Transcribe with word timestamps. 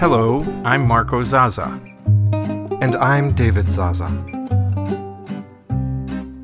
Hello, 0.00 0.40
I'm 0.64 0.88
Marco 0.88 1.22
Zaza. 1.22 1.78
And 2.80 2.96
I'm 2.96 3.34
David 3.34 3.68
Zaza. 3.68 4.08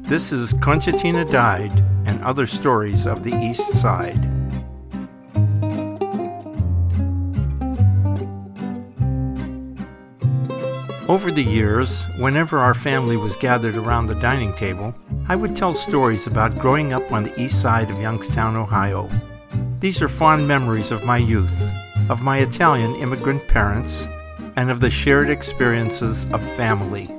This 0.02 0.30
is 0.30 0.52
Concertina 0.60 1.24
Died 1.24 1.72
and 2.04 2.22
Other 2.22 2.46
Stories 2.46 3.06
of 3.06 3.22
the 3.22 3.34
East 3.34 3.72
Side. 3.72 4.22
Over 11.08 11.30
the 11.30 11.42
years, 11.42 12.04
whenever 12.18 12.58
our 12.58 12.74
family 12.74 13.16
was 13.16 13.36
gathered 13.36 13.76
around 13.76 14.08
the 14.08 14.16
dining 14.16 14.52
table, 14.52 14.94
I 15.28 15.36
would 15.36 15.56
tell 15.56 15.72
stories 15.72 16.26
about 16.26 16.58
growing 16.58 16.92
up 16.92 17.10
on 17.10 17.22
the 17.22 17.40
east 17.40 17.62
side 17.62 17.90
of 17.90 18.02
Youngstown, 18.02 18.54
Ohio. 18.54 19.08
These 19.80 20.02
are 20.02 20.08
fond 20.08 20.46
memories 20.46 20.90
of 20.90 21.04
my 21.04 21.16
youth, 21.16 21.58
of 22.08 22.22
my 22.22 22.38
Italian 22.38 22.94
immigrant 22.96 23.46
parents, 23.48 24.08
and 24.56 24.70
of 24.70 24.80
the 24.80 24.90
shared 24.90 25.28
experiences 25.28 26.26
of 26.26 26.42
family. 26.56 27.10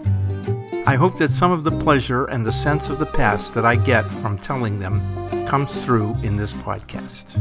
I 0.86 0.96
hope 0.96 1.20
that 1.20 1.32
some 1.32 1.52
of 1.52 1.64
the 1.64 1.72
pleasure 1.72 2.26
and 2.26 2.46
the 2.46 2.54
sense 2.54 2.90
of 2.90 2.98
the 2.98 3.06
past 3.06 3.54
that 3.54 3.66
I 3.66 3.76
get 3.76 4.10
from 4.22 4.38
telling 4.38 4.80
them 4.80 5.46
comes 5.46 5.84
through 5.84 6.16
in 6.24 6.38
this 6.38 6.54
podcast. 6.54 7.36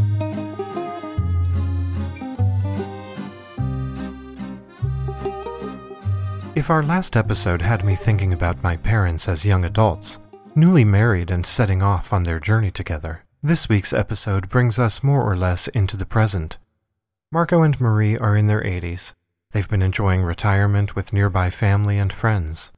If 6.56 6.70
our 6.70 6.82
last 6.82 7.16
episode 7.16 7.62
had 7.62 7.84
me 7.84 7.94
thinking 7.94 8.32
about 8.32 8.62
my 8.62 8.76
parents 8.76 9.28
as 9.28 9.44
young 9.44 9.64
adults, 9.64 10.18
newly 10.56 10.84
married 10.84 11.30
and 11.30 11.46
setting 11.46 11.82
off 11.82 12.12
on 12.12 12.24
their 12.24 12.40
journey 12.40 12.70
together, 12.70 13.22
this 13.42 13.68
week's 13.68 13.92
episode 13.92 14.48
brings 14.48 14.78
us 14.78 15.04
more 15.04 15.22
or 15.22 15.36
less 15.36 15.68
into 15.68 15.96
the 15.96 16.06
present. 16.06 16.58
Marco 17.32 17.62
and 17.62 17.80
Marie 17.80 18.16
are 18.16 18.36
in 18.36 18.46
their 18.46 18.62
80s. 18.62 19.14
They've 19.50 19.68
been 19.68 19.82
enjoying 19.82 20.22
retirement 20.22 20.94
with 20.94 21.12
nearby 21.12 21.50
family 21.50 21.98
and 21.98 22.12
friends. 22.12 22.70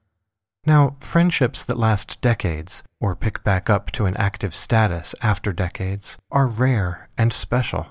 Now, 0.65 0.97
friendships 1.01 1.65
that 1.65 1.79
last 1.79 2.21
decades, 2.23 2.83
or 2.99 3.15
pick 3.15 3.45
back 3.45 3.69
up 3.69 3.91
to 3.93 4.07
an 4.07 4.17
active 4.17 4.55
status 4.55 5.15
after 5.21 5.53
decades, 5.53 6.17
are 6.31 6.47
rare 6.47 7.09
and 7.19 7.33
special. 7.33 7.89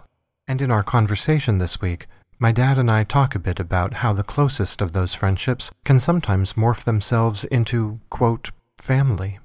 And 0.47 0.59
in 0.61 0.71
our 0.71 0.83
conversation 0.83 1.59
this 1.59 1.79
week, 1.79 2.07
my 2.39 2.51
dad 2.51 2.79
and 2.79 2.89
I 2.89 3.03
talk 3.03 3.35
a 3.35 3.39
bit 3.39 3.59
about 3.59 3.95
how 3.95 4.13
the 4.13 4.23
closest 4.23 4.81
of 4.81 4.93
those 4.93 5.13
friendships 5.13 5.71
can 5.83 5.99
sometimes 5.99 6.53
morph 6.53 6.83
themselves 6.83 7.43
into, 7.45 7.99
quote, 8.09 8.49
family. 8.79 9.37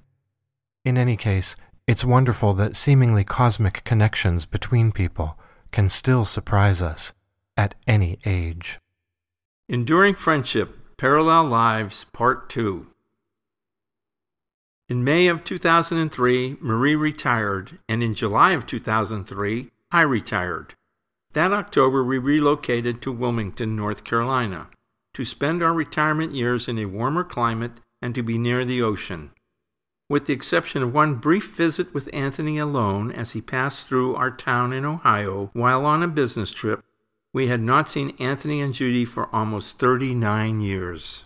In 0.85 0.97
any 0.97 1.17
case, 1.19 1.57
it's 1.87 2.05
wonderful 2.05 2.55
that 2.55 2.77
seemingly 2.77 3.25
cosmic 3.25 3.85
connections 3.85 4.47
between 4.47 4.93
people 4.93 5.39
can 5.73 5.89
still 5.89 6.25
surprise 6.25 6.81
us 6.81 7.13
at 7.57 7.75
any 7.87 8.19
age. 8.25 8.79
Enduring 9.69 10.15
Friendship 10.15 10.97
Parallel 10.97 11.45
Lives 11.45 12.05
Part 12.13 12.49
2 12.51 12.87
In 14.89 15.03
May 15.03 15.27
of 15.27 15.43
2003, 15.43 16.59
Marie 16.61 16.95
retired, 16.95 17.79
and 17.89 18.03
in 18.03 18.15
July 18.15 18.53
of 18.53 18.67
2003, 18.67 19.71
I 19.91 20.03
retired. 20.03 20.75
That 21.33 21.53
October, 21.53 22.05
we 22.05 22.19
relocated 22.19 23.01
to 23.03 23.11
Wilmington, 23.11 23.75
North 23.75 24.05
Carolina, 24.05 24.69
to 25.15 25.25
spend 25.25 25.63
our 25.63 25.73
retirement 25.73 26.33
years 26.33 26.69
in 26.69 26.79
a 26.79 26.85
warmer 26.85 27.25
climate 27.25 27.73
and 28.01 28.15
to 28.15 28.23
be 28.23 28.37
near 28.39 28.65
the 28.65 28.83
ocean. 28.83 29.31
With 30.09 30.27
the 30.27 30.33
exception 30.33 30.83
of 30.83 30.95
one 30.95 31.15
brief 31.15 31.55
visit 31.55 31.93
with 31.95 32.09
Anthony 32.13 32.59
alone 32.59 33.11
as 33.11 33.33
he 33.33 33.41
passed 33.41 33.87
through 33.87 34.15
our 34.15 34.31
town 34.31 34.73
in 34.73 34.85
Ohio 34.85 35.51
while 35.53 35.87
on 35.87 36.03
a 36.03 36.09
business 36.09 36.53
trip, 36.53 36.85
we 37.33 37.47
had 37.47 37.61
not 37.61 37.89
seen 37.89 38.17
Anthony 38.19 38.61
and 38.61 38.75
Judy 38.75 39.05
for 39.05 39.35
almost 39.35 39.79
39 39.79 40.61
years. 40.61 41.25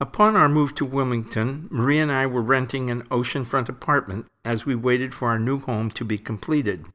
Upon 0.00 0.34
our 0.34 0.48
move 0.48 0.74
to 0.76 0.84
Wilmington, 0.84 1.68
Marie 1.70 1.98
and 1.98 2.10
I 2.10 2.26
were 2.26 2.42
renting 2.42 2.90
an 2.90 3.02
oceanfront 3.04 3.68
apartment 3.68 4.26
as 4.44 4.66
we 4.66 4.74
waited 4.74 5.14
for 5.14 5.28
our 5.28 5.38
new 5.38 5.60
home 5.60 5.90
to 5.92 6.04
be 6.04 6.18
completed 6.18 6.86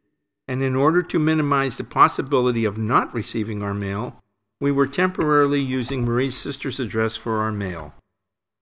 and 0.48 0.64
in 0.64 0.76
order 0.76 1.04
to 1.04 1.20
minimize 1.20 1.78
the 1.78 1.84
possibility 1.84 2.64
of 2.64 2.78
not 2.78 3.14
receiving 3.14 3.62
our 3.62 3.74
mail, 3.74 4.24
we 4.62 4.72
were 4.72 4.88
temporarily 4.88 5.62
using 5.62 6.06
Marie's 6.06 6.38
sister's 6.38 6.80
address 6.80 7.16
for 7.16 7.40
our 7.40 7.52
mail. 7.52 7.94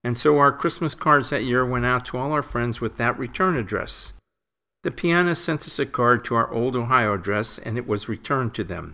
And 0.05 0.19
so 0.19 0.38
our 0.38 0.51
Christmas 0.51 0.93
cards 0.93 1.31
that 1.31 1.45
year 1.45 1.66
went 1.66 1.88
out 1.88 2.05
to 2.05 2.17
all 2.19 2.31
our 2.31 2.43
friends 2.43 2.79
with 2.79 2.97
that 2.97 3.17
return 3.17 3.57
address. 3.57 4.13
The 4.83 4.91
Pianas 4.91 5.43
sent 5.43 5.61
us 5.61 5.79
a 5.79 5.85
card 5.88 6.23
to 6.25 6.35
our 6.35 6.53
old 6.53 6.75
Ohio 6.75 7.16
address, 7.16 7.57
and 7.57 7.75
it 7.75 7.88
was 7.88 8.07
returned 8.07 8.53
to 8.53 8.63
them. 8.63 8.94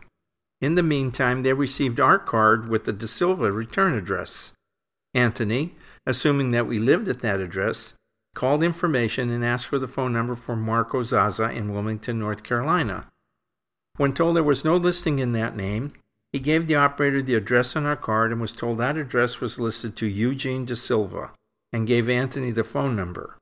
In 0.62 0.76
the 0.76 0.84
meantime, 0.84 1.44
they 1.44 1.52
received 1.52 2.00
our 2.00 2.18
card 2.18 2.70
with 2.70 2.86
the 2.86 2.94
De 2.94 3.10
Silva 3.10 3.52
return 3.52 3.94
address. 3.94 4.54
Anthony, 5.14 5.76
assuming 6.06 6.52
that 6.52 6.66
we 6.66 6.80
lived 6.80 7.10
at 7.10 7.20
that 7.20 7.42
address, 7.42 7.94
called 8.34 8.64
information 8.64 9.30
and 9.30 9.44
asked 9.44 9.68
for 9.68 9.80
the 9.80 9.90
phone 9.90 10.14
number 10.14 10.38
for 10.38 10.56
Marco 10.56 11.04
Zaza 11.04 11.52
in 11.52 11.74
Wilmington, 11.74 12.20
North 12.20 12.44
Carolina. 12.44 13.08
When 13.98 14.14
told 14.14 14.38
there 14.38 14.44
was 14.44 14.64
no 14.64 14.78
listing 14.78 15.20
in 15.20 15.34
that 15.34 15.58
name, 15.58 15.92
he 16.32 16.40
gave 16.40 16.68
the 16.68 16.76
operator 16.76 17.22
the 17.22 17.36
address 17.36 17.76
on 17.76 17.86
our 17.86 17.96
card 17.96 18.32
and 18.32 18.40
was 18.40 18.54
told 18.54 18.78
that 18.78 18.98
address 18.98 19.42
was 19.42 19.60
listed 19.60 19.96
to 19.96 20.06
Eugene 20.06 20.66
De 20.66 20.76
Silva 20.76 21.32
and 21.74 21.88
gave 21.88 22.10
Anthony 22.10 22.52
the 22.52 22.64
phone 22.64 22.96
number. 22.96 23.38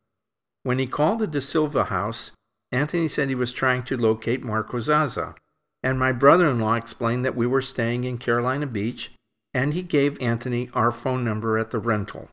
When 0.63 0.79
he 0.79 0.87
called 0.87 1.19
the 1.19 1.27
De 1.27 1.41
Silva 1.41 1.85
house, 1.85 2.31
Anthony 2.71 3.07
said 3.07 3.29
he 3.29 3.35
was 3.35 3.53
trying 3.53 3.83
to 3.83 3.97
locate 3.97 4.43
Marco 4.43 4.79
Zaza, 4.79 5.35
and 5.81 5.97
my 5.97 6.11
brother 6.11 6.47
in 6.47 6.59
law 6.59 6.75
explained 6.75 7.23
that 7.25 7.35
we 7.35 7.47
were 7.47 7.61
staying 7.61 8.03
in 8.03 8.17
Carolina 8.17 8.67
Beach, 8.67 9.11
and 9.53 9.73
he 9.73 9.81
gave 9.81 10.21
Anthony 10.21 10.69
our 10.73 10.91
phone 10.91 11.23
number 11.23 11.57
at 11.57 11.71
the 11.71 11.79
rental. 11.79 12.29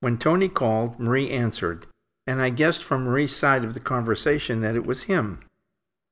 When 0.00 0.18
Tony 0.18 0.48
called, 0.48 0.98
Marie 0.98 1.30
answered, 1.30 1.86
and 2.26 2.40
I 2.40 2.50
guessed 2.50 2.82
from 2.82 3.04
Marie's 3.04 3.34
side 3.34 3.64
of 3.64 3.74
the 3.74 3.80
conversation 3.80 4.60
that 4.60 4.76
it 4.76 4.86
was 4.86 5.04
him. 5.04 5.40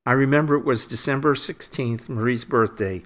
I 0.05 0.13
remember 0.13 0.57
it 0.57 0.65
was 0.65 0.87
December 0.87 1.35
16th, 1.35 2.09
Marie's 2.09 2.45
birthday, 2.45 3.03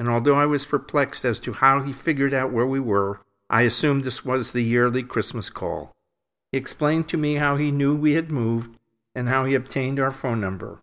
and 0.00 0.08
although 0.08 0.36
I 0.36 0.46
was 0.46 0.64
perplexed 0.64 1.26
as 1.26 1.38
to 1.40 1.52
how 1.52 1.82
he 1.82 1.92
figured 1.92 2.32
out 2.32 2.50
where 2.50 2.66
we 2.66 2.80
were, 2.80 3.20
I 3.50 3.62
assumed 3.62 4.02
this 4.02 4.24
was 4.24 4.52
the 4.52 4.64
yearly 4.64 5.02
Christmas 5.02 5.50
call. 5.50 5.94
He 6.50 6.56
explained 6.56 7.06
to 7.10 7.18
me 7.18 7.34
how 7.34 7.56
he 7.56 7.70
knew 7.70 7.94
we 7.94 8.14
had 8.14 8.32
moved 8.32 8.78
and 9.14 9.28
how 9.28 9.44
he 9.44 9.54
obtained 9.54 10.00
our 10.00 10.10
phone 10.10 10.40
number. 10.40 10.80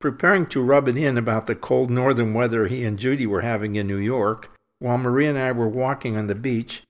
Preparing 0.00 0.46
to 0.46 0.60
rub 0.60 0.88
it 0.88 0.96
in 0.96 1.16
about 1.16 1.46
the 1.46 1.54
cold 1.54 1.88
northern 1.88 2.34
weather 2.34 2.66
he 2.66 2.82
and 2.82 2.98
Judy 2.98 3.28
were 3.28 3.42
having 3.42 3.76
in 3.76 3.86
New 3.86 3.98
York, 3.98 4.50
while 4.80 4.98
Marie 4.98 5.28
and 5.28 5.38
I 5.38 5.52
were 5.52 5.68
walking 5.68 6.16
on 6.16 6.26
the 6.26 6.34
beach, 6.34 6.82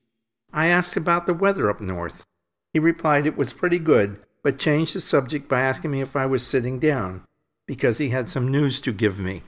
I 0.54 0.68
asked 0.68 0.96
about 0.96 1.26
the 1.26 1.34
weather 1.34 1.68
up 1.68 1.82
north. 1.82 2.24
He 2.72 2.78
replied 2.78 3.26
it 3.26 3.36
was 3.36 3.52
pretty 3.52 3.78
good, 3.78 4.20
but 4.42 4.58
changed 4.58 4.94
the 4.94 5.02
subject 5.02 5.50
by 5.50 5.60
asking 5.60 5.90
me 5.90 6.00
if 6.00 6.16
I 6.16 6.24
was 6.24 6.46
sitting 6.46 6.78
down, 6.78 7.26
because 7.66 7.98
he 7.98 8.08
had 8.08 8.30
some 8.30 8.50
news 8.50 8.80
to 8.80 8.90
give 8.90 9.20
me. 9.20 9.42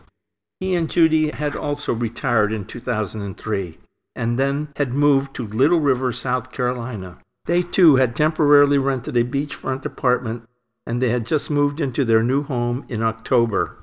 He 0.61 0.75
and 0.75 0.91
Judy 0.91 1.31
had 1.31 1.57
also 1.57 1.93
retired 1.93 2.53
in 2.53 2.65
2003, 2.65 3.79
and 4.15 4.39
then 4.39 4.69
had 4.77 4.93
moved 4.93 5.35
to 5.35 5.47
Little 5.47 5.81
River, 5.81 6.13
South 6.13 6.53
Carolina. 6.53 7.19
They 7.47 7.63
too 7.63 7.97
had 7.97 8.17
temporarily 8.17 8.79
rented 8.79 9.17
a 9.17 9.25
beachfront 9.25 9.85
apartment, 9.85 10.49
and 10.87 11.03
they 11.03 11.11
had 11.11 11.27
just 11.27 11.51
moved 11.51 11.81
into 11.81 12.05
their 12.05 12.23
new 12.23 12.43
home 12.43 12.85
in 12.89 13.03
October. 13.03 13.79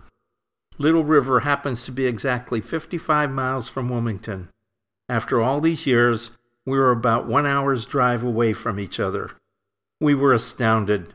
Little 0.77 1.03
River 1.03 1.41
happens 1.41 1.85
to 1.85 1.91
be 1.91 2.05
exactly 2.07 2.61
55 2.61 3.29
miles 3.29 3.69
from 3.69 3.89
Wilmington. 3.89 4.49
After 5.07 5.41
all 5.41 5.61
these 5.61 5.85
years, 5.85 6.31
we 6.65 6.77
were 6.77 6.91
about 6.91 7.27
one 7.27 7.45
hour's 7.45 7.85
drive 7.85 8.23
away 8.23 8.53
from 8.53 8.79
each 8.79 8.99
other. 8.99 9.31
We 9.99 10.15
were 10.15 10.33
astounded. 10.33 11.13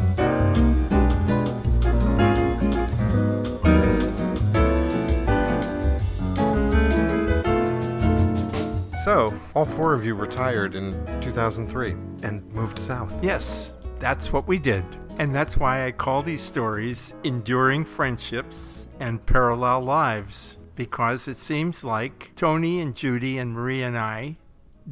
So, 9.09 9.33
all 9.55 9.65
four 9.65 9.95
of 9.95 10.05
you 10.05 10.15
retired 10.15 10.75
in 10.75 10.93
2003 11.23 11.93
and 12.25 12.47
moved 12.53 12.79
south. 12.79 13.25
Yes, 13.25 13.73
that's 13.99 14.35
what 14.35 14.47
we 14.47 14.59
did. 14.59 14.85
And 15.19 15.35
that's 15.35 15.57
why 15.57 15.87
I 15.87 15.93
call 15.93 16.23
these 16.23 16.43
stories 16.43 17.15
Enduring 17.25 17.87
Friendships 17.87 18.87
and 19.01 19.25
Parallel 19.25 19.81
Lives, 19.81 20.59
because 20.75 21.27
it 21.27 21.39
seems 21.39 21.83
like 21.83 22.33
Tony 22.37 22.83
and 22.83 22.95
Judy 22.95 23.39
and 23.39 23.55
Marie 23.55 23.83
and 23.83 23.97
I 23.97 24.37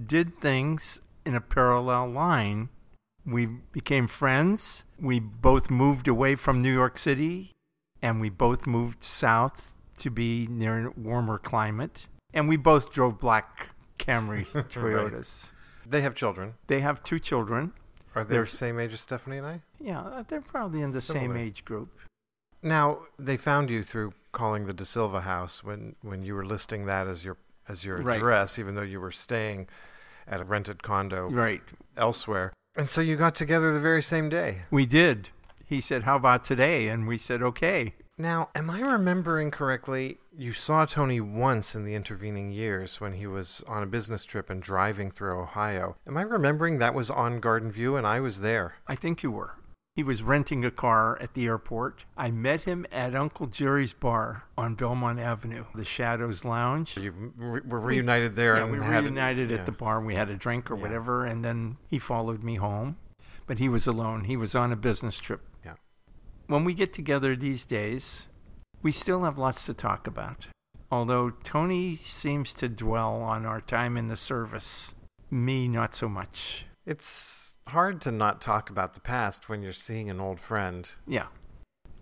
did 0.06 0.34
things 0.34 1.02
in 1.26 1.34
a 1.34 1.40
parallel 1.42 2.08
line. 2.08 2.70
We 3.26 3.44
became 3.70 4.06
friends. 4.06 4.86
We 4.98 5.20
both 5.20 5.70
moved 5.70 6.08
away 6.08 6.36
from 6.36 6.62
New 6.62 6.72
York 6.72 6.96
City, 6.96 7.52
and 8.00 8.18
we 8.22 8.30
both 8.30 8.66
moved 8.66 9.04
south 9.04 9.74
to 9.98 10.08
be 10.08 10.46
near 10.46 10.86
a 10.86 10.92
warmer 10.98 11.36
climate. 11.36 12.06
And 12.32 12.48
we 12.48 12.56
both 12.56 12.90
drove 12.94 13.20
black 13.20 13.75
Camry 13.98 14.46
Toyotas. 14.68 15.52
They 15.88 16.00
have 16.02 16.14
children. 16.14 16.54
They 16.66 16.80
have 16.80 17.02
two 17.04 17.18
children. 17.18 17.72
Are 18.14 18.24
they 18.24 18.34
They're- 18.34 18.42
the 18.42 18.46
same 18.48 18.78
age 18.80 18.92
as 18.94 19.00
Stephanie 19.02 19.36
and 19.38 19.46
I? 19.46 19.60
Yeah, 19.80 20.00
uh, 20.00 20.24
they're 20.26 20.40
probably 20.40 20.80
in 20.82 20.90
the 20.92 21.00
same 21.00 21.36
age 21.36 21.64
group. 21.64 21.90
Now, 22.62 23.00
they 23.18 23.36
found 23.36 23.68
you 23.70 23.84
through 23.84 24.14
calling 24.32 24.66
the 24.66 24.72
De 24.72 24.84
Silva 24.84 25.20
house 25.20 25.62
when, 25.62 25.94
when 26.02 26.22
you 26.22 26.34
were 26.34 26.44
listing 26.44 26.86
that 26.86 27.06
as 27.06 27.24
your 27.24 27.36
as 27.68 27.84
your 27.84 27.98
Right. 28.00 28.16
address, 28.18 28.58
even 28.60 28.74
though 28.76 28.82
you 28.82 29.00
were 29.00 29.10
staying 29.10 29.66
at 30.26 30.40
a 30.40 30.44
rented 30.44 30.82
condo 30.84 31.28
Right. 31.28 31.62
elsewhere. 31.96 32.52
And 32.76 32.88
so 32.88 33.00
you 33.00 33.16
got 33.16 33.34
together 33.34 33.72
the 33.72 33.80
very 33.80 34.02
same 34.02 34.28
day. 34.28 34.62
We 34.70 34.86
did. 34.86 35.30
He 35.64 35.80
said, 35.80 36.04
How 36.04 36.14
about 36.16 36.44
today? 36.44 36.86
And 36.88 37.08
we 37.08 37.18
said, 37.18 37.42
Okay. 37.42 37.94
Now, 38.18 38.48
am 38.54 38.70
I 38.70 38.80
remembering 38.80 39.50
correctly? 39.50 40.18
You 40.36 40.54
saw 40.54 40.86
Tony 40.86 41.20
once 41.20 41.74
in 41.74 41.84
the 41.84 41.94
intervening 41.94 42.50
years 42.50 42.98
when 43.00 43.12
he 43.14 43.26
was 43.26 43.62
on 43.68 43.82
a 43.82 43.86
business 43.86 44.24
trip 44.24 44.48
and 44.48 44.62
driving 44.62 45.10
through 45.10 45.38
Ohio. 45.38 45.96
Am 46.06 46.16
I 46.16 46.22
remembering 46.22 46.78
that 46.78 46.94
was 46.94 47.10
on 47.10 47.40
Garden 47.40 47.70
View 47.70 47.94
and 47.96 48.06
I 48.06 48.20
was 48.20 48.40
there? 48.40 48.76
I 48.86 48.94
think 48.94 49.22
you 49.22 49.30
were. 49.30 49.56
He 49.94 50.02
was 50.02 50.22
renting 50.22 50.64
a 50.64 50.70
car 50.70 51.18
at 51.20 51.34
the 51.34 51.46
airport. 51.46 52.04
I 52.16 52.30
met 52.30 52.62
him 52.62 52.86
at 52.92 53.14
Uncle 53.14 53.46
Jerry's 53.46 53.94
bar 53.94 54.44
on 54.56 54.74
Belmont 54.74 55.18
Avenue, 55.18 55.64
the 55.74 55.86
Shadows 55.86 56.44
Lounge. 56.44 56.96
You 56.98 57.32
re- 57.36 57.62
were 57.66 57.80
reunited 57.80 58.34
there 58.34 58.56
yeah, 58.56 58.62
and 58.64 58.72
we 58.72 58.78
had 58.78 59.04
reunited 59.04 59.50
yeah. 59.50 59.56
at 59.56 59.66
the 59.66 59.72
bar. 59.72 59.98
and 59.98 60.06
We 60.06 60.14
had 60.14 60.28
a 60.30 60.36
drink 60.36 60.70
or 60.70 60.76
Yeah. 60.76 60.82
whatever, 60.82 61.24
and 61.24 61.42
then 61.44 61.76
he 61.88 61.98
followed 61.98 62.42
me 62.42 62.56
home. 62.56 62.96
But 63.46 63.58
he 63.58 63.68
was 63.70 63.86
alone. 63.86 64.24
He 64.24 64.36
was 64.36 64.54
on 64.54 64.70
a 64.72 64.76
business 64.76 65.18
trip. 65.18 65.40
Yeah. 65.64 65.74
When 66.46 66.64
we 66.64 66.74
get 66.74 66.92
together 66.92 67.34
these 67.34 67.64
days, 67.64 68.28
we 68.82 68.92
still 68.92 69.24
have 69.24 69.38
lots 69.38 69.66
to 69.66 69.74
talk 69.74 70.06
about. 70.06 70.46
Although 70.90 71.30
Tony 71.30 71.96
seems 71.96 72.54
to 72.54 72.68
dwell 72.68 73.20
on 73.22 73.44
our 73.44 73.60
time 73.60 73.96
in 73.96 74.06
the 74.08 74.16
service, 74.16 74.94
me 75.30 75.66
not 75.66 75.94
so 75.94 76.08
much. 76.08 76.66
It's 76.86 77.56
hard 77.68 78.00
to 78.02 78.12
not 78.12 78.40
talk 78.40 78.70
about 78.70 78.94
the 78.94 79.00
past 79.00 79.48
when 79.48 79.62
you're 79.62 79.72
seeing 79.72 80.08
an 80.08 80.20
old 80.20 80.38
friend, 80.38 80.88
Yeah. 81.06 81.26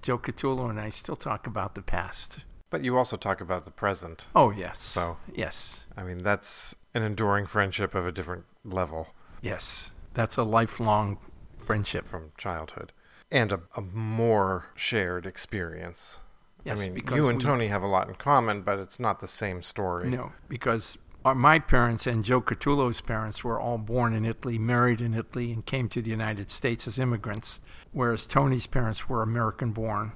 Joe 0.02 0.18
Catullo 0.18 0.68
and 0.68 0.78
I 0.78 0.90
still 0.90 1.16
talk 1.16 1.46
about 1.46 1.74
the 1.74 1.82
past. 1.82 2.44
but 2.70 2.82
you 2.82 2.96
also 2.98 3.16
talk 3.16 3.40
about 3.40 3.64
the 3.64 3.70
present. 3.70 4.26
Oh, 4.34 4.50
yes. 4.50 4.80
So- 4.80 5.18
yes. 5.32 5.86
I 5.96 6.02
mean, 6.02 6.18
that's 6.18 6.74
an 6.92 7.04
enduring 7.04 7.46
friendship 7.46 7.94
of 7.94 8.04
a 8.04 8.10
different 8.12 8.46
level 8.64 9.14
Yes. 9.40 9.92
That's 10.14 10.36
a 10.36 10.42
lifelong 10.42 11.18
friendship. 11.56 12.08
from 12.08 12.32
childhood 12.36 12.92
and 13.30 13.52
a, 13.52 13.60
a 13.76 13.80
more 13.80 14.66
shared 14.74 15.26
experience. 15.26 16.20
Yes, 16.64 16.78
I 16.78 16.82
mean, 16.84 16.94
because 16.94 17.16
you 17.16 17.28
and 17.28 17.38
we- 17.38 17.44
Tony 17.44 17.66
have 17.68 17.82
a 17.82 17.86
lot 17.86 18.08
in 18.08 18.14
common, 18.14 18.62
but 18.62 18.78
it's 18.78 18.98
not 18.98 19.20
the 19.20 19.28
same 19.28 19.62
story. 19.62 20.08
No, 20.08 20.32
because 20.48 20.96
our, 21.24 21.34
my 21.34 21.58
parents 21.58 22.06
and 22.06 22.24
Joe 22.24 22.40
Catullo's 22.40 23.00
parents 23.00 23.44
were 23.44 23.60
all 23.60 23.78
born 23.78 24.14
in 24.14 24.24
Italy, 24.24 24.58
married 24.58 25.00
in 25.00 25.14
Italy, 25.14 25.52
and 25.52 25.64
came 25.66 25.88
to 25.90 26.00
the 26.02 26.10
United 26.10 26.50
States 26.50 26.86
as 26.86 26.98
immigrants, 26.98 27.60
whereas 27.92 28.26
Tony's 28.26 28.66
parents 28.66 29.08
were 29.08 29.22
American 29.22 29.72
born. 29.72 30.12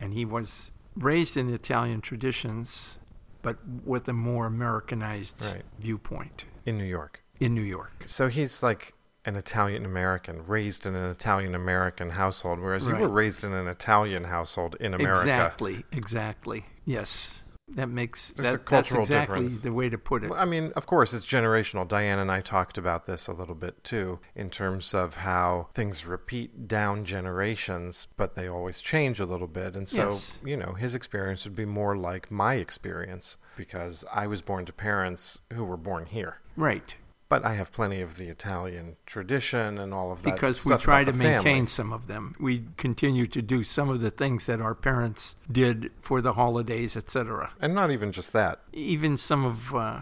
And 0.00 0.12
he 0.14 0.24
was 0.24 0.72
raised 0.94 1.36
in 1.36 1.46
the 1.46 1.54
Italian 1.54 2.00
traditions, 2.00 2.98
but 3.42 3.58
with 3.84 4.08
a 4.08 4.12
more 4.12 4.46
Americanized 4.46 5.42
Right. 5.44 5.62
viewpoint 5.78 6.44
In 6.64 6.76
New 6.78 6.84
York. 6.84 7.22
in 7.40 7.54
New 7.54 7.62
York. 7.62 8.04
So 8.06 8.28
he's 8.28 8.62
like 8.62 8.92
an 9.26 9.36
Italian 9.36 9.84
American, 9.84 10.46
raised 10.46 10.86
in 10.86 10.94
an 10.94 11.10
Italian 11.10 11.54
American 11.54 12.10
household, 12.10 12.60
whereas 12.60 12.86
you 12.86 12.94
were 12.96 13.08
raised 13.08 13.44
in 13.44 13.52
an 13.52 13.66
Italian 13.66 14.24
household 14.24 14.76
in 14.80 14.94
America. 14.94 15.20
Exactly, 15.20 15.84
exactly. 15.92 16.64
Yes. 16.84 17.42
That 17.74 17.88
makes 17.88 18.28
There's 18.30 18.54
a 18.54 18.58
that, 18.58 18.64
cultural 18.64 19.00
that's 19.00 19.10
exactly 19.10 19.40
difference. 19.42 19.60
the 19.62 19.72
way 19.72 19.88
to 19.88 19.98
put 19.98 20.22
it. 20.22 20.30
Well, 20.30 20.38
I 20.38 20.44
mean, 20.44 20.70
of 20.76 20.86
course, 20.86 21.12
it's 21.12 21.26
generational. 21.26 21.86
Diane 21.88 22.20
and 22.20 22.30
I 22.30 22.40
talked 22.40 22.78
about 22.78 23.06
this 23.06 23.26
a 23.26 23.32
little 23.32 23.56
bit 23.56 23.82
too, 23.82 24.20
in 24.36 24.50
terms 24.50 24.94
of 24.94 25.16
how 25.16 25.66
things 25.74 26.06
repeat 26.06 26.68
down 26.68 27.04
generations, 27.04 28.06
but 28.16 28.36
they 28.36 28.46
always 28.48 28.80
change 28.80 29.18
a 29.18 29.26
little 29.26 29.48
bit. 29.48 29.74
And 29.74 29.88
so, 29.88 30.10
Yes. 30.10 30.38
you 30.44 30.56
know, 30.56 30.74
his 30.74 30.94
experience 30.94 31.44
would 31.44 31.56
be 31.56 31.64
more 31.64 31.96
like 31.96 32.30
my 32.30 32.54
experience 32.54 33.36
because 33.56 34.04
I 34.12 34.28
was 34.28 34.42
born 34.42 34.64
to 34.66 34.72
parents 34.72 35.40
who 35.52 35.64
were 35.64 35.76
born 35.76 36.06
here. 36.06 36.36
Right. 36.56 36.94
But 37.28 37.44
I 37.44 37.54
have 37.54 37.72
plenty 37.72 38.00
of 38.00 38.16
the 38.16 38.28
Italian 38.28 38.96
tradition 39.04 39.78
and 39.78 39.92
all 39.92 40.12
of 40.12 40.22
that. 40.22 40.34
because 40.34 40.64
we 40.64 40.76
try 40.76 41.02
to 41.02 41.10
the 41.10 41.18
family. 41.18 41.32
maintain 41.32 41.66
some 41.66 41.92
of 41.92 42.06
them. 42.06 42.36
We 42.38 42.66
continue 42.76 43.26
to 43.26 43.42
do 43.42 43.64
some 43.64 43.88
of 43.88 44.00
the 44.00 44.10
things 44.10 44.46
that 44.46 44.60
our 44.60 44.74
parents 44.76 45.34
did 45.50 45.90
for 46.00 46.20
the 46.20 46.34
holidays, 46.34 46.96
etc. 46.96 47.52
And 47.60 47.74
not 47.74 47.90
even 47.90 48.12
just 48.12 48.32
that. 48.32 48.60
Even 48.72 49.16
some 49.16 49.44
of 49.44 49.74
uh, 49.74 50.00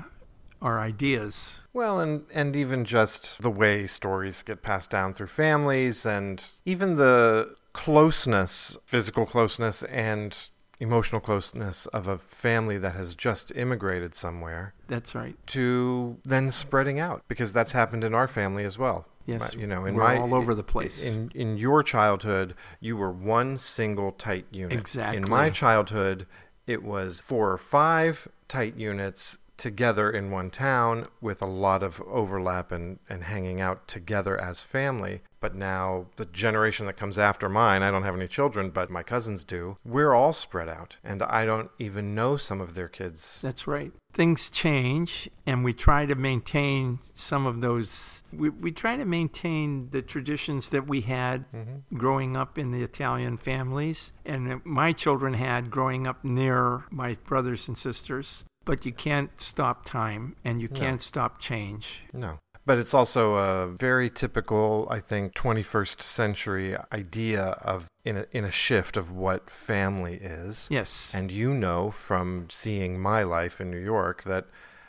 our 0.61 0.81
ideas. 0.81 1.63
Well, 1.73 2.01
and 2.01 2.25
and 2.33 2.57
even 2.57 2.85
just 2.85 3.41
the 3.41 3.51
way 3.51 3.87
stories 3.87 4.43
get 4.43 4.63
passed 4.63 4.91
down 4.91 5.15
through 5.15 5.29
families, 5.29 6.05
and 6.05 6.45
even 6.65 6.97
the 6.97 7.55
closeness, 7.73 8.79
physical 8.87 9.27
closeness, 9.27 9.83
and 9.85 10.49
emotional 10.85 11.21
closeness 11.21 11.87
of 11.87 12.07
a 12.07 12.19
family 12.19 12.79
that 12.79 12.95
has 12.95 13.15
just 13.15 13.51
immigrated 13.57 14.15
somewhere 14.15 14.73
That's 14.87 15.15
right. 15.15 15.35
to 15.49 16.19
then 16.25 16.51
spreading 16.51 17.01
out 17.01 17.25
because 17.27 17.53
that's 17.53 17.73
happened 17.73 18.05
in 18.05 18.15
our 18.15 18.29
family 18.29 18.65
as 18.65 18.79
well. 18.79 19.07
Yes, 19.27 19.55
My- 19.55 19.61
you 19.61 19.67
know, 19.67 19.85
in 19.87 19.95
we're 19.95 20.05
my 20.05 20.19
all 20.19 20.35
over 20.35 20.55
the 20.55 20.63
place. 20.63 21.05
In 21.05 21.31
in 21.35 21.57
your 21.57 21.83
childhood, 21.83 22.55
you 22.79 22.97
were 22.97 23.11
one 23.11 23.57
single 23.59 24.13
tight 24.13 24.47
unit. 24.51 24.79
Exactly. 24.79 25.17
In 25.17 25.29
my 25.29 25.49
childhood, 25.51 26.27
it 26.67 26.83
was 26.83 27.21
four 27.21 27.51
or 27.51 27.59
five 27.59 28.29
tight 28.49 28.77
units 28.77 29.39
together 29.57 30.11
in 30.11 30.31
one 30.31 30.51
town 30.51 31.07
with 31.21 31.41
a 31.41 31.47
lot 31.47 31.83
of 31.83 32.03
overlap 32.03 32.73
and, 32.73 32.99
and 33.09 33.25
hanging 33.25 33.61
out 33.61 33.87
together 33.87 34.39
as 34.39 34.63
family. 34.63 35.23
But 35.45 35.55
now, 35.55 36.07
the 36.17 36.25
generation 36.25 36.87
that 36.87 36.97
comes 36.97 37.19
after 37.19 37.51
mine, 37.51 37.83
I 37.83 37.91
don't 37.91 38.03
have 38.03 38.15
any 38.15 38.27
children, 38.27 38.71
but 38.71 38.89
my 38.89 39.03
cousins 39.03 39.45
do, 39.45 39.77
we're 39.85 40.15
all 40.15 40.33
spread 40.33 40.71
out. 40.71 40.97
And 41.05 41.23
I 41.23 41.45
don't 41.45 41.71
even 41.79 42.15
know 42.15 42.39
some 42.39 42.63
of 42.63 42.73
their 42.75 42.89
kids. 42.89 43.43
That's 43.43 43.67
right. 43.67 43.93
Things 44.15 44.49
change, 44.49 45.29
and 45.45 45.63
we 45.63 45.75
try 45.75 46.07
to 46.07 46.15
maintain 46.15 46.99
some 47.13 47.45
of 47.45 47.61
those. 47.61 48.23
We, 48.33 48.49
we 48.49 48.73
try 48.73 48.97
to 48.97 49.05
maintain 49.05 49.91
the 49.91 50.01
traditions 50.01 50.71
that 50.71 50.87
we 50.87 51.03
had 51.03 51.45
mm-hmm. 51.53 51.95
growing 51.95 52.39
up 52.39 52.57
in 52.57 52.71
the 52.71 52.83
Italian 52.83 53.37
families, 53.37 54.13
and 54.25 54.65
my 54.65 54.95
children 54.95 55.35
had 55.35 55.71
growing 55.71 56.07
up 56.07 56.25
near 56.25 56.85
my 56.91 57.19
brothers 57.23 57.69
and 57.69 57.77
sisters. 57.77 58.45
But 58.65 58.87
you 58.87 58.93
can't 58.93 59.39
stop 59.39 59.85
time, 59.85 60.37
and 60.43 60.63
you 60.63 60.69
No. 60.73 60.81
can't 60.81 61.03
stop 61.03 61.37
change. 61.39 62.05
No. 62.15 62.39
But 62.67 62.79
it's 62.79 62.95
also 62.95 63.35
a 63.35 63.67
very 63.67 64.09
typical, 64.09 64.87
I 64.91 65.01
think, 65.01 65.35
21st 65.35 66.01
century 66.03 66.77
idea 66.93 67.43
of 67.61 67.89
in 68.05 68.17
a, 68.19 68.27
in 68.33 68.45
a 68.45 68.51
shift 68.51 68.97
of 68.97 69.11
what 69.11 69.51
family 69.51 70.15
is. 70.15 70.69
Yes. 70.71 71.13
And 71.15 71.31
you 71.31 71.53
know 71.53 71.91
from 71.91 72.47
seeing 72.51 72.99
my 73.01 73.23
life 73.23 73.61
in 73.61 73.71
New 73.71 73.79
York 73.83 74.25
that 74.25 74.47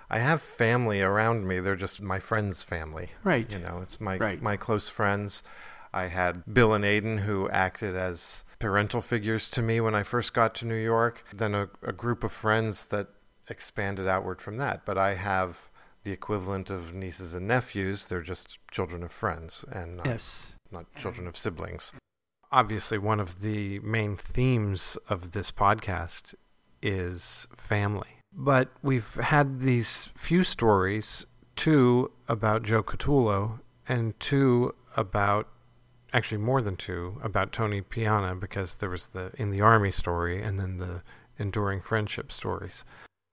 I 0.09 0.19
have 0.19 0.41
family 0.41 1.01
around 1.01 1.47
me. 1.47 1.59
They're 1.59 1.75
just 1.75 2.01
my 2.01 2.19
friends' 2.19 2.63
family. 2.63 3.09
Right. 3.23 3.51
You 3.51 3.59
know, 3.59 3.79
it's 3.81 3.99
my 3.99 4.17
Right. 4.17 4.41
my 4.41 4.55
close 4.55 4.87
friends. 4.89 5.43
I 5.93 6.07
had 6.07 6.43
Bill 6.53 6.73
and 6.73 6.83
Aiden 6.83 7.21
who 7.21 7.49
acted 7.49 7.95
as 7.95 8.43
parental 8.59 9.01
figures 9.01 9.49
to 9.51 9.61
me 9.61 9.79
when 9.81 9.95
I 9.95 10.03
first 10.03 10.33
got 10.33 10.53
to 10.55 10.65
New 10.65 10.75
York. 10.75 11.23
Then 11.33 11.55
a, 11.55 11.69
a 11.81 11.91
group 11.93 12.23
of 12.23 12.31
friends 12.31 12.87
that 12.87 13.07
expanded 13.49 14.07
outward 14.07 14.41
from 14.41 14.57
that. 14.57 14.85
But 14.85 14.97
I 14.97 15.15
have 15.15 15.69
the 16.05 16.11
equivalent 16.13 16.69
of 16.69 16.93
nieces 16.93 17.33
and 17.33 17.47
nephews. 17.47 18.07
They're 18.07 18.21
just 18.21 18.57
children 18.71 19.03
of 19.03 19.11
friends 19.11 19.65
and 19.69 19.97
not, 19.97 20.05
Yes. 20.05 20.55
not 20.71 20.85
children 20.95 21.27
of 21.27 21.35
siblings. 21.35 21.93
Obviously, 22.51 22.97
one 22.97 23.19
of 23.19 23.41
the 23.41 23.79
main 23.79 24.15
themes 24.15 24.97
of 25.09 25.31
this 25.33 25.51
podcast 25.51 26.33
is 26.81 27.47
family. 27.57 28.19
But 28.31 28.69
we've 28.81 29.15
had 29.15 29.59
these 29.59 30.09
few 30.15 30.43
stories 30.43 31.25
two 31.55 32.11
about 32.27 32.63
Joe 32.63 32.83
Catullo 32.83 33.59
and 33.87 34.17
two 34.19 34.75
about 34.95 35.47
actually 36.13 36.37
more 36.37 36.61
than 36.61 36.75
two 36.75 37.19
about 37.23 37.51
Tony 37.51 37.81
Piana 37.81 38.35
because 38.35 38.75
there 38.77 38.89
was 38.89 39.07
the 39.07 39.31
in 39.37 39.49
the 39.49 39.61
army 39.61 39.91
story 39.91 40.41
and 40.41 40.59
then 40.59 40.77
the 40.77 41.01
enduring 41.39 41.81
friendship 41.81 42.31
stories. 42.31 42.85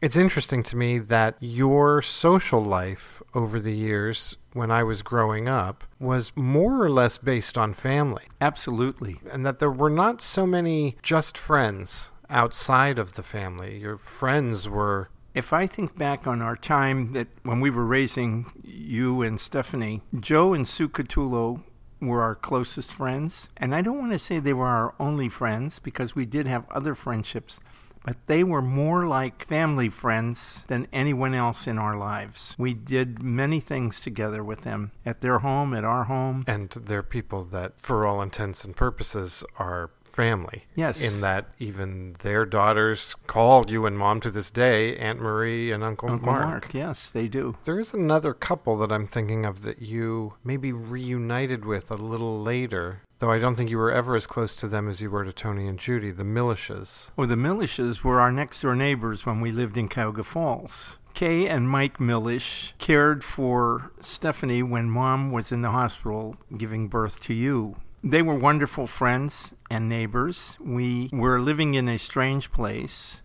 It's 0.02 0.16
interesting 0.16 0.64
to 0.64 0.76
me 0.76 0.98
that 0.98 1.36
your 1.38 2.02
social 2.02 2.60
life 2.60 3.22
over 3.34 3.60
the 3.60 3.72
years 3.72 4.36
when 4.52 4.68
I 4.68 4.82
was 4.82 5.00
growing 5.00 5.48
up 5.48 5.84
was 6.00 6.32
more 6.34 6.82
or 6.82 6.90
less 6.90 7.18
based 7.18 7.56
on 7.56 7.72
family 7.72 8.24
Absolutely. 8.40 9.20
and 9.30 9.46
that 9.46 9.60
there 9.60 9.70
were 9.70 9.88
not 9.88 10.20
so 10.20 10.44
many 10.44 10.96
just 11.02 11.38
friends 11.38 12.10
outside 12.28 12.98
of 12.98 13.12
the 13.12 13.22
family. 13.22 13.78
Your 13.78 13.96
friends 13.96 14.68
were 14.68 15.08
If 15.34 15.52
I 15.52 15.68
think 15.68 15.96
back 15.96 16.26
on 16.26 16.42
our 16.42 16.56
time 16.56 17.12
that 17.12 17.28
when 17.44 17.60
we 17.60 17.70
were 17.70 17.86
raising 17.86 18.46
you 18.64 19.22
and 19.22 19.40
Stephanie, 19.40 20.02
Joe 20.18 20.52
and 20.52 20.66
Sue 20.66 20.88
Catullo 20.88 21.62
were 22.00 22.22
our 22.22 22.34
closest 22.34 22.92
friends. 22.92 23.48
And 23.56 23.72
I 23.72 23.82
don't 23.82 23.98
want 23.98 24.10
to 24.10 24.18
say 24.18 24.40
they 24.40 24.52
were 24.52 24.66
our 24.66 24.94
only 24.98 25.28
friends 25.28 25.78
because 25.78 26.16
we 26.16 26.26
did 26.26 26.48
have 26.48 26.68
other 26.70 26.96
friendships, 26.96 27.60
but 28.04 28.16
they 28.26 28.42
were 28.44 28.62
more 28.62 29.06
like 29.06 29.44
family 29.44 29.88
friends 29.88 30.64
than 30.68 30.86
anyone 30.92 31.34
else 31.34 31.66
in 31.66 31.78
our 31.78 31.96
lives. 31.96 32.54
We 32.58 32.74
did 32.74 33.22
many 33.22 33.60
things 33.60 34.00
together 34.00 34.42
with 34.42 34.62
them 34.62 34.92
at 35.06 35.20
their 35.20 35.40
home, 35.40 35.74
at 35.74 35.84
our 35.84 36.04
home. 36.04 36.44
and 36.46 36.70
they're 36.70 37.02
people 37.02 37.44
that 37.44 37.80
for 37.80 38.06
all 38.06 38.22
intents 38.22 38.64
and 38.64 38.74
purposes 38.76 39.44
are 39.58 39.90
family. 40.04 40.64
Yes. 40.74 41.00
In 41.02 41.20
that 41.22 41.46
even 41.58 42.16
their 42.20 42.44
daughters 42.44 43.16
call 43.26 43.64
you 43.68 43.86
and 43.86 43.98
mom 43.98 44.20
to 44.20 44.30
this 44.30 44.50
day 44.50 44.96
Aunt 44.98 45.20
Marie 45.20 45.72
and 45.72 45.82
Uncle, 45.82 46.10
Uncle 46.10 46.32
Mark. 46.32 46.74
Yes, 46.74 47.10
they 47.10 47.28
do. 47.28 47.56
There 47.64 47.80
is 47.80 47.94
another 47.94 48.34
couple 48.34 48.76
that 48.78 48.92
I'm 48.92 49.06
thinking 49.06 49.46
of 49.46 49.62
that 49.62 49.80
you 49.80 50.34
maybe 50.44 50.70
reunited 50.72 51.64
with 51.64 51.90
a 51.90 51.94
little 51.96 52.42
later, 52.42 53.00
though 53.22 53.30
I 53.30 53.38
don't 53.38 53.54
think 53.54 53.70
you 53.70 53.78
were 53.78 53.92
ever 53.92 54.16
as 54.16 54.26
close 54.26 54.56
to 54.56 54.66
them 54.66 54.88
as 54.88 55.00
you 55.00 55.08
were 55.08 55.24
to 55.24 55.32
Tony 55.32 55.68
and 55.68 55.78
Judy, 55.78 56.10
the 56.10 56.24
Millishes. 56.24 57.12
Well, 57.16 57.28
the 57.28 57.36
Millishes 57.36 58.02
were 58.02 58.18
our 58.18 58.32
next 58.32 58.60
door 58.62 58.74
neighbors 58.74 59.24
when 59.24 59.40
we 59.40 59.52
lived 59.52 59.78
in 59.78 59.88
Cuyahoga 59.88 60.24
Falls. 60.24 60.98
Kay 61.14 61.46
and 61.46 61.70
Mike 61.70 62.00
Millish 62.00 62.74
cared 62.78 63.22
for 63.22 63.92
Stephanie 64.00 64.64
when 64.64 64.90
mom 64.90 65.30
was 65.30 65.52
in 65.52 65.62
the 65.62 65.70
hospital 65.70 66.34
giving 66.58 66.88
birth 66.88 67.20
to 67.20 67.32
you. 67.32 67.76
They 68.02 68.22
were 68.22 68.34
wonderful 68.34 68.88
friends 68.88 69.54
and 69.70 69.88
neighbors. 69.88 70.58
We 70.60 71.08
were 71.12 71.38
living 71.38 71.74
in 71.74 71.88
a 71.88 72.00
strange 72.00 72.50
place, 72.50 73.22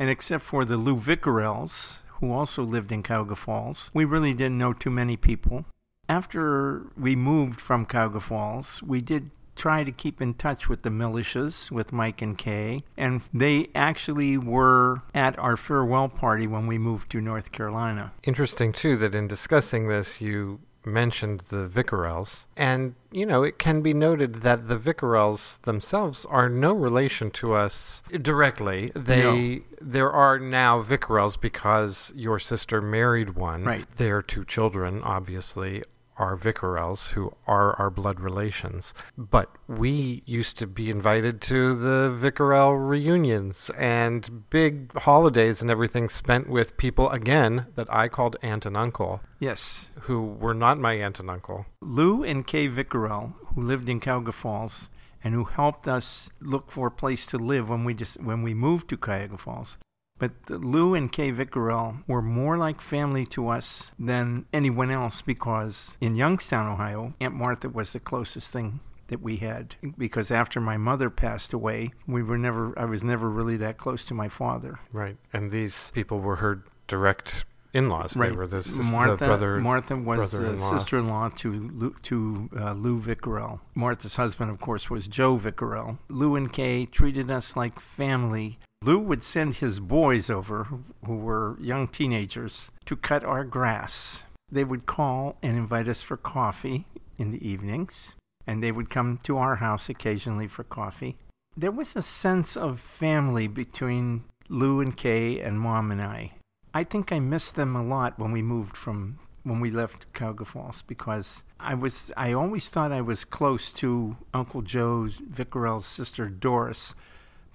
and 0.00 0.10
except 0.10 0.42
for 0.42 0.64
the 0.64 0.76
Lou 0.76 0.96
Vicarels, 0.96 2.00
who 2.18 2.32
also 2.32 2.64
lived 2.64 2.90
in 2.90 3.04
Cuyahoga 3.04 3.36
Falls, 3.36 3.92
we 3.94 4.04
really 4.04 4.34
didn't 4.34 4.58
know 4.58 4.72
too 4.72 4.90
many 4.90 5.16
people. 5.16 5.64
After 6.08 6.86
we 6.96 7.14
moved 7.14 7.60
from 7.60 7.84
Cuyahoga 7.84 8.20
Falls, 8.20 8.82
we 8.82 9.00
did 9.00 9.30
try 9.56 9.84
to 9.84 9.92
keep 9.92 10.22
in 10.22 10.34
touch 10.34 10.68
with 10.68 10.82
the 10.82 10.88
Millishes, 10.88 11.70
with 11.70 11.92
Mike 11.92 12.22
and 12.22 12.38
Kay, 12.38 12.84
and 12.96 13.22
they 13.34 13.68
actually 13.74 14.38
were 14.38 15.02
at 15.14 15.38
our 15.38 15.56
farewell 15.56 16.08
party 16.08 16.46
when 16.46 16.66
we 16.66 16.78
moved 16.78 17.10
to 17.10 17.20
North 17.20 17.52
Carolina. 17.52 18.12
Interesting, 18.22 18.72
too, 18.72 18.96
that 18.98 19.14
in 19.14 19.26
discussing 19.26 19.88
this, 19.88 20.20
you 20.20 20.60
mentioned 20.84 21.40
the 21.50 21.68
Vicarels. 21.68 22.46
And, 22.56 22.94
you 23.10 23.26
know, 23.26 23.42
it 23.42 23.58
can 23.58 23.82
be 23.82 23.92
noted 23.92 24.36
that 24.36 24.68
the 24.68 24.78
Vicarels 24.78 25.60
themselves 25.62 26.24
are 26.26 26.48
no 26.48 26.72
relation 26.72 27.30
to 27.32 27.54
us 27.54 28.02
directly. 28.22 28.92
They 28.94 29.62
there 29.80 30.10
are 30.10 30.38
now 30.38 30.82
Vicarels 30.82 31.40
because 31.40 32.12
your 32.16 32.38
sister 32.38 32.80
married 32.80 33.30
one. 33.30 33.64
Right. 33.64 33.90
Their 33.96 34.22
two 34.22 34.44
children, 34.44 35.02
obviously, 35.02 35.84
are 36.18 36.36
Vicarels, 36.36 37.10
who 37.10 37.34
are 37.46 37.74
our 37.78 37.90
blood 37.90 38.20
relations. 38.20 38.92
But 39.16 39.50
we 39.66 40.22
used 40.26 40.58
to 40.58 40.66
be 40.66 40.90
invited 40.90 41.40
to 41.42 41.74
the 41.74 42.14
Vicarel 42.14 42.88
reunions 42.88 43.70
and 43.78 44.50
big 44.50 44.92
holidays 44.98 45.62
and 45.62 45.70
everything 45.70 46.08
spent 46.08 46.48
with 46.48 46.76
people, 46.76 47.08
again, 47.10 47.66
that 47.76 47.92
I 47.92 48.08
called 48.08 48.36
aunt 48.42 48.66
and 48.66 48.76
uncle, 48.76 49.20
Yes, 49.40 49.90
who 50.02 50.22
were 50.22 50.54
not 50.54 50.78
my 50.78 50.94
aunt 50.94 51.20
and 51.20 51.30
uncle. 51.30 51.66
Lou 51.80 52.24
and 52.24 52.46
Kay 52.46 52.68
Vicarel, 52.68 53.34
who 53.54 53.62
lived 53.62 53.88
in 53.88 54.00
Cuyahoga 54.00 54.32
Falls 54.32 54.90
and 55.22 55.34
who 55.34 55.44
helped 55.44 55.88
us 55.88 56.30
look 56.40 56.70
for 56.70 56.88
a 56.88 56.92
place 56.92 57.26
to 57.26 57.38
live 57.38 57.68
when 57.68 57.84
we 57.84 57.94
just 57.94 58.20
when 58.22 58.42
we 58.42 58.54
moved 58.54 58.88
to 58.88 58.96
Cuyahoga 58.96 59.38
Falls. 59.38 59.78
But 60.18 60.32
Lou 60.48 60.94
and 60.94 61.10
Kay 61.10 61.32
Vicarel 61.32 62.02
were 62.06 62.22
more 62.22 62.58
like 62.58 62.80
family 62.80 63.24
to 63.26 63.48
us 63.48 63.92
than 63.98 64.46
anyone 64.52 64.90
else 64.90 65.22
because 65.22 65.96
in 66.00 66.16
Youngstown, 66.16 66.70
Ohio, 66.72 67.14
Aunt 67.20 67.34
Martha 67.34 67.68
was 67.68 67.92
the 67.92 68.00
closest 68.00 68.52
thing 68.52 68.80
that 69.08 69.22
we 69.22 69.36
had 69.36 69.76
because 69.96 70.30
after 70.30 70.60
my 70.60 70.76
mother 70.76 71.10
passed 71.10 71.52
away, 71.52 71.92
we 72.06 72.22
were 72.22 72.38
never 72.38 72.78
I 72.78 72.84
was 72.84 73.02
never 73.02 73.28
really 73.30 73.56
that 73.58 73.78
close 73.78 74.04
to 74.06 74.14
my 74.14 74.28
father. 74.28 74.80
Right. 74.92 75.16
And 75.32 75.50
these 75.50 75.90
people 75.94 76.20
were 76.20 76.36
her 76.36 76.64
direct 76.86 77.44
in 77.72 77.88
laws. 77.88 78.14
They 78.14 78.32
were 78.32 78.46
the, 78.46 78.62
sis- 78.62 78.90
Martha, 78.90 79.16
the 79.16 79.26
brother. 79.26 79.58
Martha 79.58 79.96
was 79.96 80.32
the 80.32 80.56
sister-in-law 80.56 81.30
to 81.36 81.52
Lou, 81.52 81.94
to 82.02 82.50
uh, 82.58 82.72
Lou 82.72 83.00
Vicarel. 83.00 83.60
Martha's 83.74 84.16
husband, 84.16 84.50
of 84.50 84.58
course, 84.58 84.88
was 84.88 85.06
Joe 85.06 85.36
Vicarel. 85.38 85.98
Lou 86.08 86.34
and 86.34 86.52
Kay 86.52 86.86
treated 86.86 87.30
us 87.30 87.56
like 87.56 87.78
family. 87.78 88.58
Lou 88.82 88.98
would 88.98 89.24
send 89.24 89.56
his 89.56 89.80
boys 89.80 90.30
over, 90.30 90.64
who- 91.04 91.16
were 91.16 91.56
young 91.60 91.88
teenagers, 91.88 92.70
to 92.86 92.96
cut 92.96 93.24
our 93.24 93.44
grass. 93.44 94.24
They 94.50 94.64
would 94.64 94.86
call 94.86 95.36
and 95.42 95.56
invite 95.56 95.88
us 95.88 96.02
for 96.02 96.16
coffee 96.16 96.86
in 97.18 97.32
the 97.32 97.46
evenings, 97.46 98.14
and 98.46 98.62
they 98.62 98.72
would 98.72 98.88
come 98.88 99.18
to 99.24 99.36
our 99.36 99.56
house 99.56 99.88
occasionally 99.88 100.46
for 100.46 100.64
coffee. 100.64 101.16
There 101.56 101.72
was 101.72 101.96
a 101.96 102.02
sense 102.02 102.56
of 102.56 102.78
family 102.78 103.48
between 103.48 104.24
Lou 104.48 104.80
and 104.80 104.96
Kay 104.96 105.40
and 105.40 105.60
Mom 105.60 105.90
and 105.90 106.00
I. 106.00 106.34
I 106.72 106.84
think 106.84 107.10
I 107.10 107.18
missed 107.18 107.56
them 107.56 107.74
a 107.74 107.82
lot 107.82 108.18
when 108.18 108.30
we 108.30 108.42
moved 108.42 108.76
from 108.76 109.18
when 109.42 109.60
we 109.60 109.70
left 109.70 110.12
Cuyahoga 110.12 110.44
Falls 110.44 110.82
because 110.82 111.42
I 111.58 111.74
was 111.74 112.12
I 112.16 112.32
always 112.32 112.68
thought 112.68 112.92
I 112.92 113.00
was 113.00 113.24
close 113.24 113.72
to 113.74 114.16
Uncle 114.34 114.62
Joe's 114.62 115.18
Vicarel's 115.18 115.86
sister 115.86 116.28
Doris, 116.28 116.94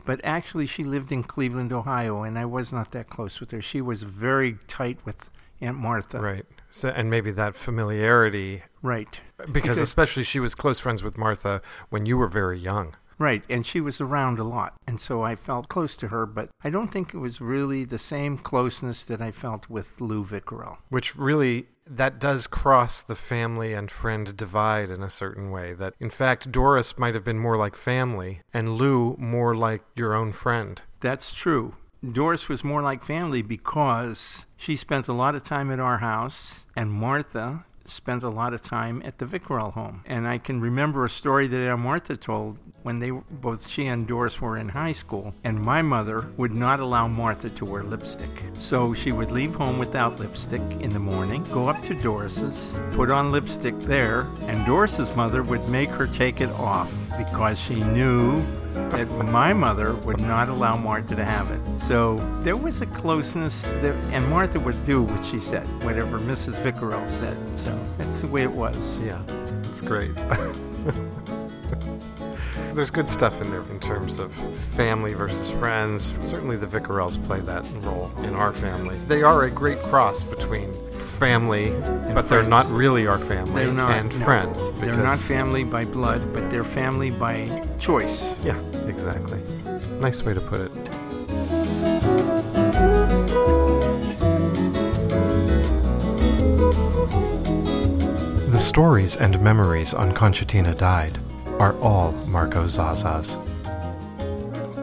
but 0.06 0.20
actually 0.24 0.66
she 0.66 0.84
lived 0.84 1.12
in 1.12 1.24
Cleveland, 1.24 1.72
Ohio, 1.74 2.24
and 2.24 2.38
I 2.38 2.46
was 2.46 2.72
not 2.74 2.92
that 2.92 3.10
close 3.10 3.40
with 3.40 3.52
her. 3.52 3.62
She 3.62 3.82
was 3.82 4.04
very 4.04 4.58
tight 4.68 5.00
with 5.06 5.30
Aunt 5.62 5.78
Martha. 5.78 6.20
Right. 6.20 6.46
So, 6.70 6.90
and 6.90 7.10
maybe 7.10 7.32
that 7.32 7.56
familiarity, 7.56 8.64
Right. 8.82 9.22
because, 9.38 9.52
Because- 9.54 9.80
especially 9.80 10.24
she 10.24 10.40
was 10.40 10.56
close 10.56 10.80
friends 10.80 11.04
with 11.04 11.18
Martha 11.18 11.62
when 11.90 12.06
you 12.06 12.18
were 12.18 12.28
very 12.28 12.58
young. 12.60 12.96
Right, 13.24 13.44
and 13.50 13.66
she 13.66 13.80
was 13.80 14.02
around 14.02 14.38
a 14.38 14.44
lot, 14.44 14.74
and 14.86 15.00
so 15.00 15.22
I 15.22 15.36
felt 15.38 15.70
close 15.70 15.96
to 15.96 16.10
her, 16.10 16.26
but 16.26 16.50
I 16.62 16.70
don't 16.70 16.90
think 16.90 17.14
it 17.14 17.20
was 17.20 17.40
really 17.40 17.86
the 17.86 17.98
same 17.98 18.38
closeness 18.38 19.06
that 19.06 19.22
I 19.22 19.32
felt 19.32 19.70
with 19.70 20.02
Lou 20.02 20.26
Vicarel. 20.26 20.80
which 20.90 21.16
really 21.16 21.68
that 21.88 22.20
does 22.20 22.48
cross 22.48 23.02
the 23.02 23.16
family 23.16 23.74
and 23.74 23.90
friend 23.90 24.36
divide 24.36 24.90
in 24.90 25.02
a 25.02 25.10
certain 25.10 25.52
way 25.52 25.74
that 25.74 25.94
in 26.02 26.10
fact 26.10 26.52
Doris 26.52 26.98
might 26.98 27.14
have 27.14 27.24
been 27.24 27.40
more 27.40 27.56
like 27.56 27.76
family 27.76 28.42
and 28.54 28.76
Lou 28.78 29.16
more 29.18 29.56
like 29.56 29.84
your 29.96 30.14
own 30.14 30.34
friend 30.34 30.82
That's 31.00 31.34
true. 31.34 31.76
Doris 32.20 32.50
was 32.50 32.66
more 32.66 32.82
like 32.82 33.02
family 33.04 33.42
because 33.42 34.46
she 34.58 34.76
spent 34.76 35.08
a 35.08 35.14
lot 35.14 35.36
of 35.36 35.44
time 35.44 35.72
at 35.72 35.80
our 35.80 36.00
house, 36.00 36.66
and 36.76 36.92
Martha 36.92 37.64
spent 37.86 38.24
a 38.24 38.30
lot 38.30 38.54
of 38.54 38.62
time 38.62 39.02
at 39.06 39.18
the 39.18 39.26
Vicarel 39.26 39.74
home. 39.74 40.04
And 40.06 40.28
I 40.28 40.38
can 40.38 40.62
remember 40.62 41.06
a 41.06 41.10
story 41.10 41.48
that 41.48 41.70
Aunt 41.70 41.82
Martha 41.82 42.16
told 42.16 42.58
when 42.84 43.00
they 43.00 43.12
both 43.12 43.68
she 43.68 43.88
and 43.88 44.06
Doris 44.08 44.42
were 44.42 44.58
in 44.58 44.70
high 44.70 44.92
school, 44.92 45.34
and 45.44 45.62
my 45.62 45.82
mother 45.82 46.30
would 46.38 46.54
not 46.54 46.80
allow 46.80 47.08
Martha 47.08 47.50
to 47.50 47.66
wear 47.66 47.82
lipstick. 47.82 48.30
So 48.56 48.94
she 48.94 49.12
would 49.12 49.32
leave 49.32 49.56
home 49.56 49.80
without 49.80 50.20
lipstick 50.20 50.62
in 50.82 50.92
the 50.92 51.00
morning, 51.00 51.44
go 51.46 51.70
up 51.70 51.82
to 51.84 51.94
Doris's, 51.94 52.78
put 52.92 53.10
on 53.10 53.32
lipstick 53.32 53.78
there, 53.80 54.28
and 54.48 54.66
Doris's 54.66 55.16
mother 55.16 55.44
would 55.44 55.68
make 55.70 55.90
her 55.90 56.08
take 56.08 56.42
it 56.42 56.50
off 56.50 57.03
because 57.18 57.60
she 57.60 57.76
knew 57.76 58.44
that 58.74 59.08
my 59.32 59.54
mother 59.54 59.94
would 59.94 60.20
not 60.20 60.50
allow 60.50 60.76
Martha 60.76 61.16
to 61.16 61.24
have 61.24 61.52
it. 61.52 61.60
So 61.80 62.18
there 62.44 62.56
was 62.56 62.82
a 62.82 62.86
closeness, 62.88 63.70
there, 63.82 63.94
and 64.12 64.28
Martha 64.30 64.60
would 64.60 64.86
do 64.86 65.04
what 65.04 65.24
she 65.24 65.40
said, 65.40 65.68
whatever 65.84 66.20
Mrs. 66.20 66.62
Vicarel 66.62 67.08
said. 67.08 67.38
So 67.58 67.78
that's 67.98 68.22
the 68.22 68.28
way 68.28 68.44
it 68.44 68.52
was. 68.52 69.02
Yeah, 69.04 69.22
it's 69.70 69.82
great. 69.82 70.12
There's 72.74 72.90
good 72.90 73.08
stuff 73.08 73.40
in 73.40 73.52
there 73.52 73.62
in 73.62 73.80
terms 73.80 74.18
of 74.18 74.34
family 74.34 75.14
versus 75.14 75.52
friends. 75.52 76.12
Certainly 76.24 76.58
the 76.58 76.66
Vicarels 76.66 77.24
play 77.24 77.40
that 77.42 77.64
role 77.82 78.12
in 78.24 78.34
our 78.34 78.52
family. 78.52 78.98
They 79.08 79.22
are 79.22 79.44
a 79.44 79.52
great 79.52 79.78
cross 79.84 80.24
between 80.24 80.74
family, 81.24 81.68
And 81.68 82.16
but 82.16 82.28
they're 82.28 82.44
not 82.44 82.70
really 82.70 83.08
our 83.08 83.18
family, 83.18 83.64
They're 83.64 83.74
not, 83.74 83.92
and 83.92 84.20
no. 84.20 84.26
friends. 84.26 84.70
They're 84.82 84.98
not 84.98 85.18
family 85.18 85.64
by 85.64 85.86
blood, 85.86 86.22
but 86.34 86.50
they're 86.52 86.66
family 86.66 87.12
by 87.12 87.48
choice. 87.80 88.36
Yeah, 88.44 88.60
exactly. 88.88 89.40
Nice 90.02 90.22
way 90.24 90.34
to 90.34 90.42
put 90.42 90.60
it. 90.60 90.72
The 98.52 98.60
stories 98.60 99.16
and 99.16 99.40
memories 99.42 99.94
on 99.94 100.12
Concertina 100.14 100.76
Died 100.76 101.18
are 101.60 101.80
all 101.80 102.12
Marco 102.28 102.66
Zazas. 102.66 103.40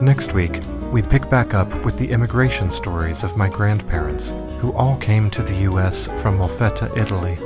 Next 0.01 0.33
week, 0.33 0.61
we 0.91 1.03
pick 1.03 1.29
back 1.29 1.53
up 1.53 1.85
with 1.85 1.99
the 1.99 2.11
immigration 2.11 2.71
stories 2.71 3.23
of 3.23 3.37
my 3.37 3.49
grandparents, 3.49 4.33
who 4.61 4.73
all 4.75 4.97
came 4.99 5.31
to 5.31 5.43
the 5.43 5.57
U.S. 5.63 6.07
from 6.23 6.39
Molfetta, 6.39 6.95
Italy. 6.97 7.39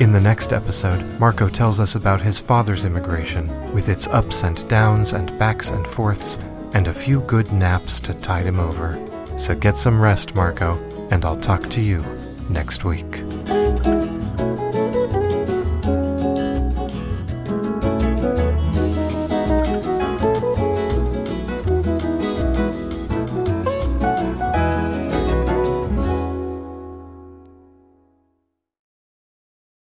In 0.00 0.12
the 0.12 0.20
next 0.20 0.52
episode, 0.52 1.02
Marco 1.20 1.48
tells 1.48 1.78
us 1.78 1.94
about 1.94 2.20
his 2.20 2.40
father's 2.40 2.84
immigration, 2.84 3.46
with 3.72 3.88
its 3.88 4.06
ups 4.08 4.42
and 4.42 4.66
downs 4.68 5.12
and 5.12 5.38
backs 5.38 5.70
and 5.70 5.86
forths, 5.86 6.38
and 6.74 6.86
a 6.86 6.92
few 6.92 7.20
good 7.20 7.52
naps 7.52 8.00
to 8.00 8.14
tide 8.14 8.46
him 8.46 8.60
over. 8.60 8.98
So 9.38 9.54
get 9.54 9.76
some 9.76 10.00
rest, 10.00 10.34
Marco, 10.34 10.78
and 11.10 11.24
I'll 11.24 11.40
talk 11.40 11.68
to 11.70 11.80
you 11.80 12.04
next 12.48 12.84
week. 12.84 13.25